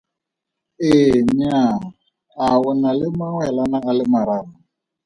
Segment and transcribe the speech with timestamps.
[0.89, 1.71] Ee Nnyaa
[2.43, 4.51] A o na le mawelana a le mararo?